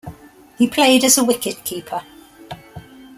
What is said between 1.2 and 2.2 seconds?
wicket-keeper.